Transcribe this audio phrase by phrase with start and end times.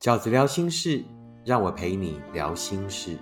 [0.00, 1.04] 饺子聊心事，
[1.44, 3.18] 让我陪你聊心事。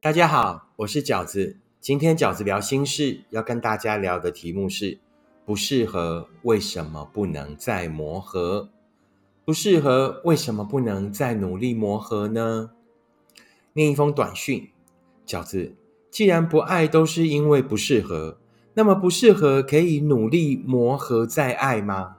[0.00, 1.56] 大家好，我是饺子。
[1.80, 5.00] 今天饺子聊心事，要跟大家聊的题目是：
[5.44, 8.68] 不适合，为什么不能再磨合？
[9.44, 12.70] 不适合，为什么不能再努力磨合呢？
[13.78, 14.68] 念一封短讯，
[15.24, 15.72] 饺子，
[16.10, 18.36] 既然不爱都是因为不适合，
[18.74, 22.16] 那么不适合可以努力磨合再爱吗？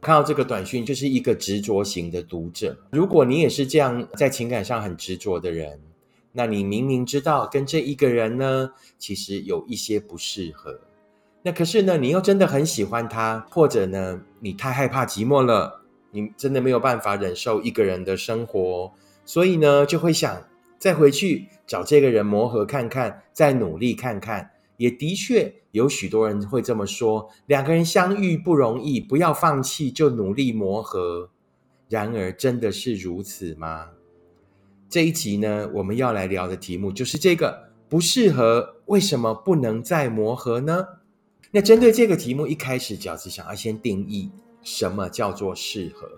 [0.00, 2.78] 看到这个短讯，就是一个执着型的读者。
[2.92, 5.80] 如果你也是这样在情感上很执着的人。
[6.32, 10.78] 那你明明知道跟这一个人呢，其实有一些不适合，
[11.42, 15.82] 那可是呢，你又真的很喜欢他，或者呢，你太害怕寂寞了，
[16.12, 18.92] 你真的没有办法忍受一个人的生活，
[19.24, 20.40] 所以呢，就会想
[20.80, 24.50] 再回去找这个人磨合看看，再努力看看。
[24.78, 31.28] 也的确有许多人会这么说，两个人相遇不容易，不要放弃，就努力磨合。
[31.90, 33.90] 然而，真的是如此吗？
[34.88, 40.86] 这一集呢，我们要来聊的题目就是这个不适合，为什么不能再磨合呢？
[41.50, 44.30] 那针对这个题目，一开始饺子想要先定义
[44.62, 46.08] 什么叫做适合。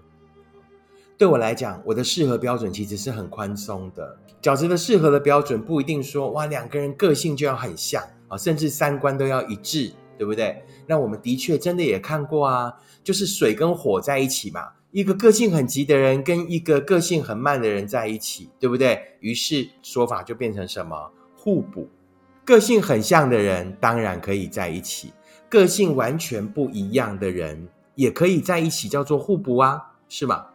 [1.22, 4.18] 对我来讲，我的适合标准其实是很宽松的。
[4.42, 10.64] 饺子的适合的标准不一定说哇，两个人个性就要很像啊，甚至三观都要一致，对不对？
[10.84, 14.70] 那我们的确真的也看过啊，就是水跟火在一起嘛。
[14.90, 19.00] 一个个性很急的人跟一个个性很慢的人在一起，对不对？
[19.20, 21.88] 于是说法就变成什么互补。
[22.44, 25.12] 个性很像的人当然可以在一起，
[25.48, 30.46] 个性完全不一样的人也可以在一起，叫做互补啊，是吗？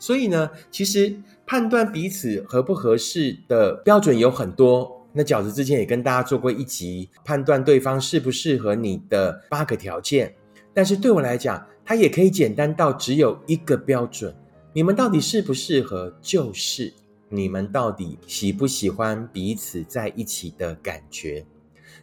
[0.00, 1.14] 所以呢，其实
[1.46, 5.06] 判断彼此合不合适的标准有很多。
[5.12, 10.34] 那饺子之前也跟大家做过一集，判断对方适不适合你的八个条件。
[10.72, 14.34] 但是对我来讲，它也可以简单到只有一个标准：
[14.72, 16.16] 你们到底适不适合？
[16.22, 16.92] 就是
[17.28, 21.44] 你们到底喜不喜欢彼此在一起的感觉？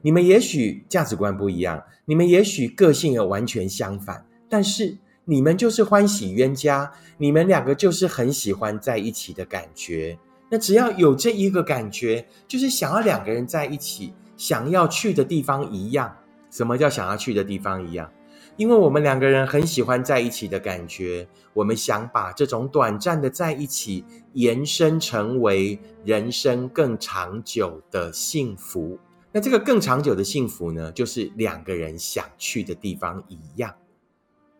[0.01, 4.97] 你们也许价值观不一样，你们也许个性有完全相反，但是
[5.29, 10.17] 你们就是欢喜冤家，你们两个就是很喜欢在一起的感觉。
[10.49, 16.16] 那只要有这一个感觉，就是想要两个人在一起，想要去的地方一样。
[16.49, 18.09] 什么叫想要去的地方一样？
[18.55, 28.97] 因为我们两个人很喜欢在一起的感觉，我们想把这种短暂的在一起延伸成为人生更长久的幸福。
[29.33, 33.75] 那这个更长久的幸福呢，就是两个人想去的地方一样，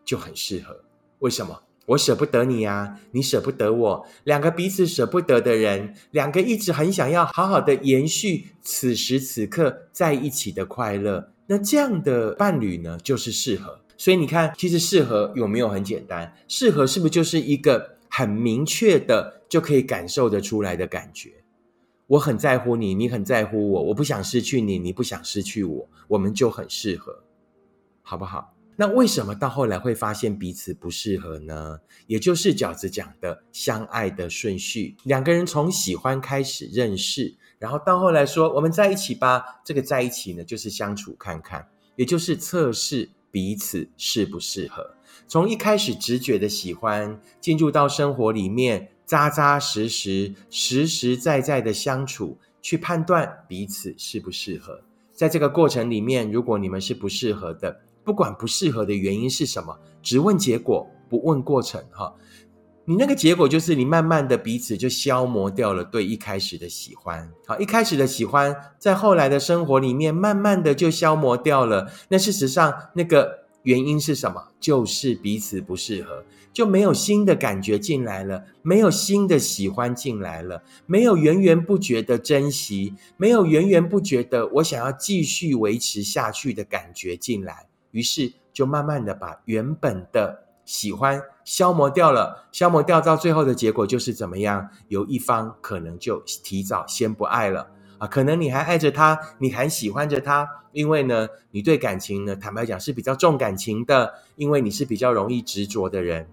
[0.08, 0.74] 就很适合。
[1.18, 1.64] 为什么？
[1.84, 11.30] 我舍不得你呀，你舍不得我，两个彼此舍不得的人，两个一直很想要好好的延续此时此刻在一起的快乐。
[11.46, 13.80] 那这样的伴侣呢，就是适合。
[13.98, 16.34] 所以你看，其实适合有没有很简单？
[16.48, 21.32] 适合是不是就是一个很明确的就可以感受得出来的感觉？
[22.06, 27.22] 我很在乎你，你很在乎我，我不想失去你，你不想失去我，我们就很适合，
[28.02, 28.54] 好不好？
[28.80, 31.80] 那为什么到后来会发现彼此不适合呢？
[32.06, 39.60] 也就是饺子讲的相爱的顺序，两个人从喜欢开始认识，然后到后来说我们在一起吧。
[39.64, 41.66] 这个在一起呢，就是相处看看，
[41.96, 43.10] 也就是测试。
[43.30, 44.94] 彼此适不适合？
[45.26, 54.80] 从一开始直觉的喜欢，进入到生活里面，扎扎实实、实实在在的相处，去判断彼此适不适合。
[55.12, 62.10] 在这个过程里面，如果你们是不适合的，不管不适合的原因是什么，只问结果，不问过程，哈。
[62.86, 71.92] 你那个结果就是你慢慢的彼此就消磨掉了对一开始的喜欢，好，一开始的喜欢在后来的生活里面慢慢的就消磨掉了。
[72.08, 74.42] 那事实上那个原因是什么？
[74.58, 90.44] 就是彼此不适合，就没有新的感觉进来了，没有新的喜欢进来了，没有源源不绝的珍惜，没有源源不绝的我想要继续维持下去的感觉进来，于是就慢慢的把原本的。
[90.68, 94.68] 喜欢消磨掉了，消磨掉到最后的结果就是怎么样？
[94.88, 106.28] 有一方可能就提早先不爱了啊，可能你还爱着他，你还喜欢着他，因为呢，你对感情呢，坦白讲是比较重感情的，因为你是比较容易执着的人。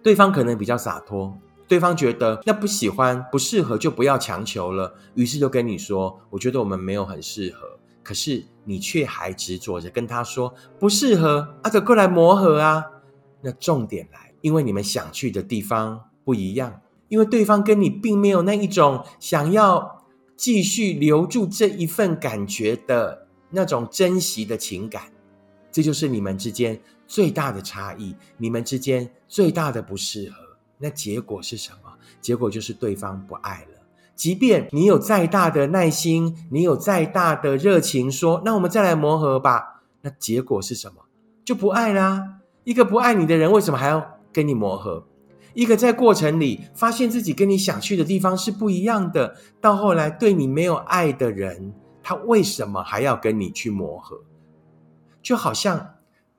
[0.00, 1.36] 对方可能比较洒脱，
[1.66, 12.84] 对方觉得那不喜欢、不适合就不要强求了，于是就跟你说：“我觉得我们没有很适合。”可是你却还执着着跟他说不适合，啊，走过来磨合啊。
[13.42, 20.04] 那重点来，因为你们想去的地方不一样，因为对方跟你并没有那一种想要
[20.36, 25.10] 继续留住这一份感觉的那种珍惜的情感，
[25.72, 30.36] 这就是你们之间最大的差异，你们之间最大的不适合。
[30.78, 31.92] 那结果是什么？
[32.20, 33.85] 结果就是对方不爱了。
[34.16, 39.82] 即便你有再大的耐心，你有再大的热情，说那我们再来磨合吧。
[40.00, 41.02] 那结果是什么？
[41.44, 42.40] 就不爱啦。
[42.64, 45.06] 一个不爱你的人，为什么还要跟你磨合？
[45.54, 51.72] 一个在过程里发现自己跟你想去的地方是不一样的，到后来对你没有爱的人，
[52.02, 54.20] 他为什么还要跟你去磨合？
[55.22, 55.94] 就好像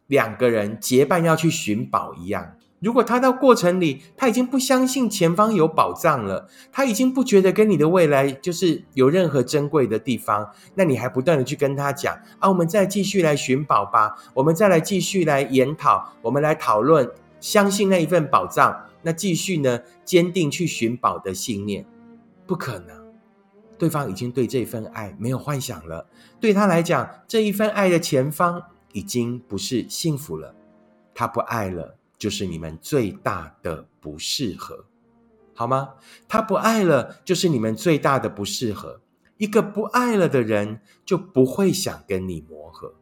[0.08, 17.10] 两个人结伴要去寻宝一样，如果他到过程里他已经不相信前方有宝藏了，他已经不觉得跟你的未来就是有任何珍贵的地方，那你还不断的去跟他讲啊，我们再继续来寻宝吧，我们再来继续来研讨，我们来讨论，
[17.40, 18.86] 相信那一份宝藏。
[19.04, 19.80] 那继续呢？
[20.04, 21.86] 坚定去寻宝的信念，
[22.46, 23.08] 不可能。
[23.78, 26.08] 对方已经对这份爱没有幻想了，
[26.42, 30.56] 对他来讲，这一份爱的前方已经不是幸福了。
[31.14, 34.86] 他不爱了，就是你们最大的不适合，
[35.54, 35.96] 好吗？
[36.28, 39.02] 他不爱了，就是你们最大的不适合。
[39.38, 42.96] 一个不爱了的人，就不会想跟你磨合。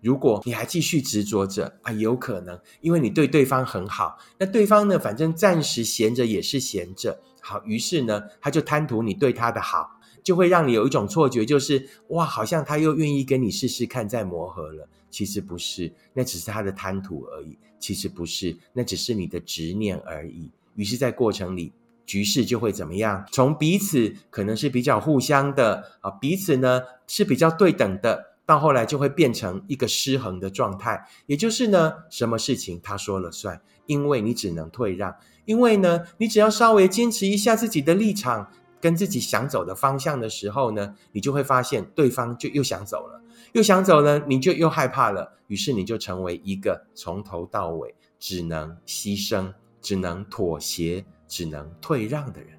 [0.00, 14.88] 如果你还继续执着着啊，有可能因为你对对方很好，那对方呢，反正暂时闲着也是闲着，好，于是呢，他就贪图你对他的好，就会让你有一种错觉，就是哇，好像他又愿意跟你试试看，再磨合了。
[15.10, 17.58] 其实不是，那只是他的贪图而已。
[17.78, 20.50] 其实不是，那只是你的执念而已。
[20.76, 21.72] 于是，在过程里，
[22.06, 23.26] 局势就会怎么样？
[23.32, 28.30] 从彼此可能是比较互相的啊，彼此呢是比较对等的。
[28.46, 35.14] 到后来就会变成一个失衡的状态，也就是呢，什么事情他说了算，因为你只能退让，
[35.44, 43.22] 因为呢，你只要稍微坚持一下自己的立场跟自己想走的方向的时候呢，你就会发现对方就又想走了，
[43.52, 52.50] 又想走了，你就又害怕了，于是你就成为一个从头到尾只能牺牲、只能妥协、只能退让的人。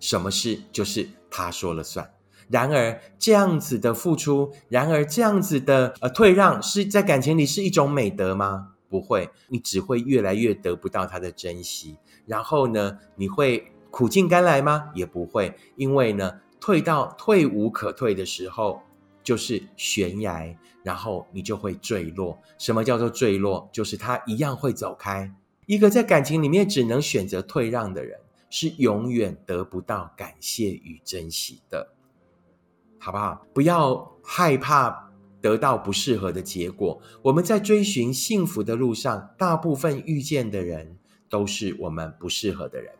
[0.00, 2.10] 什么事就是他说了算。
[2.48, 8.72] 然而，这样子的付出，然而这样子的呃退让，是在感情里是一种美德吗？
[8.90, 11.96] 不会，你只会越来越得不到他的珍惜。
[12.26, 14.90] 然后呢，你会苦尽甘来吗？
[14.92, 18.82] 也不会，因为呢，退到退无可退的时候，
[19.22, 20.52] 就是悬崖，
[20.82, 22.36] 然后你就会坠落。
[22.58, 23.70] 什么叫做坠落？
[23.72, 25.32] 就是他一样会走开。
[25.66, 28.18] 一个在感情里面只能选择退让的人，
[28.50, 31.92] 是永远得不到感谢与珍惜的。
[32.98, 33.46] 好不好？
[33.54, 35.08] 不要害怕
[35.40, 37.00] 得到不适合的结果。
[37.22, 40.98] 我们在追寻幸福的路上，大部分遇见的人
[41.28, 42.92] 都是我们不适合的人。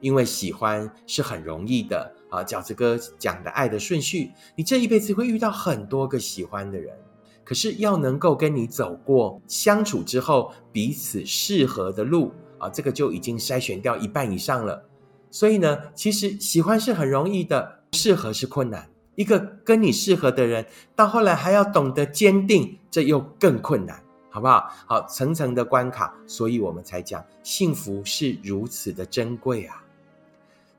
[0.00, 2.42] 因为喜欢是很容易的啊。
[2.42, 6.96] 饺子哥讲的爱的顺序，你这一辈子会遇到很多个喜欢的人，
[7.44, 14.84] 可是要能够跟你走过相处之后彼此适合的路啊，这个就已经筛选掉一半以上了。
[15.30, 18.88] 所以呢，其实喜欢是很容易的，适合是困难。
[19.16, 20.64] 一个跟你适合的人，
[20.96, 24.70] 到后来还要懂得坚定，这又更困难，好不好？
[24.86, 29.84] 好，层层的关卡，所以我们才讲幸福是如此的珍贵啊！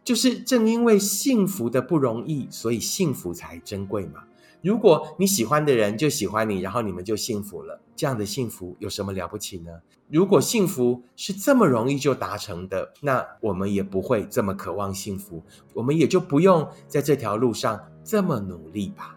[0.03, 4.23] 就是正因为幸福的不容易，所以幸福才珍贵嘛。
[4.61, 9.71] 如果你喜欢的人就喜欢你，然后你们就幸福了，这样的幸福有什么了不起呢？
[10.07, 15.41] 如果幸福是这么容易就达成的，那我们也不会这么渴望幸福，
[15.73, 19.15] 我们也就不用在这条路上这么努力吧。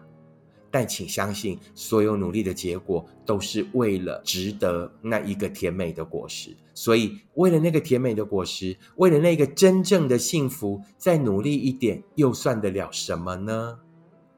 [0.75, 6.53] 但请相信，所有努力的结果都是为了值得那一个甜美的果实。
[6.73, 13.79] 所以，为了那个甜美的果实，为了那个真正的幸福，再努力一点，又算得了什么呢？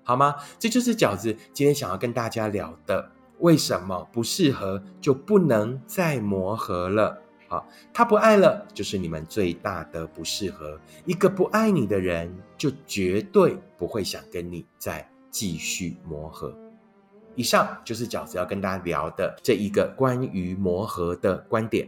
[0.03, 0.36] 好吗？
[0.60, 3.12] 这就是饺子今天想要跟大家聊的。
[3.39, 7.20] 为什么不适合就不能再磨合了？
[7.48, 10.79] 好，他不爱了，就是你们最大的不适合。
[11.08, 16.58] 一个不爱你的人，就绝对不会想跟你再继续磨合。
[17.36, 21.88] 以上就是饺子要跟大家聊的这一个关于磨合的观点，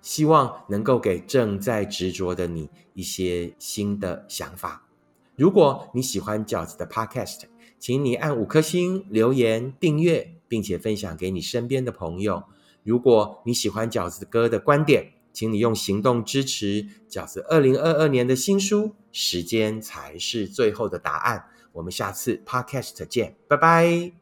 [0.00, 4.86] 希望能够给正在执着的你一些新的想法。
[5.34, 7.46] 如果你喜欢饺子的 Podcast，
[7.80, 12.44] 请你按五颗星、留言、订阅，并且分享给你身边的朋友。
[12.84, 21.38] 如果你喜欢饺子哥的观点，请你用行动支持饺子二零二二年的新书《时间才是最后的答案》。
[21.72, 24.12] 我们下次 Podcast 见，拜拜。